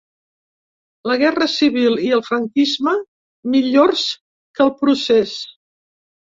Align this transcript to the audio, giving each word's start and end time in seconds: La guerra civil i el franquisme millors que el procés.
La 1.11 1.17
guerra 1.23 1.47
civil 1.55 1.99
i 2.07 2.09
el 2.17 2.25
franquisme 2.31 2.95
millors 3.53 4.09
que 4.33 4.69
el 4.69 4.75
procés. 4.83 5.39